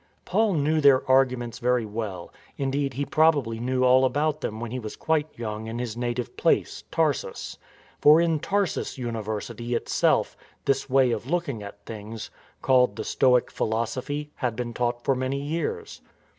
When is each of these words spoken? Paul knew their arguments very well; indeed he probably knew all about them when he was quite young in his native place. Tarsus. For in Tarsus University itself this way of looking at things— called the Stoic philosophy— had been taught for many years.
Paul 0.25 0.55
knew 0.55 0.81
their 0.81 1.07
arguments 1.07 1.59
very 1.59 1.85
well; 1.85 2.33
indeed 2.57 2.95
he 2.95 3.05
probably 3.05 3.59
knew 3.59 3.83
all 3.83 4.03
about 4.03 4.41
them 4.41 4.59
when 4.59 4.71
he 4.71 4.79
was 4.79 4.95
quite 4.95 5.27
young 5.37 5.67
in 5.67 5.77
his 5.77 5.95
native 5.95 6.35
place. 6.37 6.83
Tarsus. 6.89 7.59
For 7.99 8.19
in 8.19 8.39
Tarsus 8.39 8.97
University 8.97 9.75
itself 9.75 10.35
this 10.65 10.89
way 10.89 11.11
of 11.11 11.29
looking 11.29 11.61
at 11.61 11.85
things— 11.85 12.31
called 12.63 12.95
the 12.95 13.03
Stoic 13.03 13.51
philosophy— 13.51 14.31
had 14.37 14.55
been 14.55 14.73
taught 14.73 15.03
for 15.05 15.13
many 15.13 15.39
years. 15.39 16.01